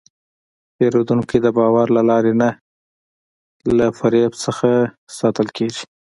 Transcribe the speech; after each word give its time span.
پیرودونکی 0.75 1.37
د 1.41 1.47
باور 1.57 1.87
له 1.97 2.01
لارې 2.09 2.33
نه، 2.41 2.49
له 3.77 3.85
فریب 3.97 4.31
نه 4.59 4.79
ساتل 5.17 5.47
کېږي. 5.57 5.83